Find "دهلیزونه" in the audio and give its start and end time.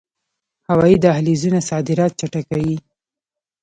1.05-1.59